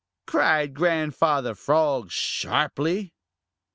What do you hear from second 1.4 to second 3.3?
Frog sharply.